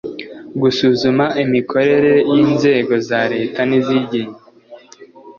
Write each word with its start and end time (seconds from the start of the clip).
Gusuzuma 0.61 1.25
imikorere 1.43 2.13
y 2.31 2.35
inzego 2.43 2.93
za 3.07 3.21
Leta 3.33 3.59
n 3.69 3.71
izigenga 3.79 4.39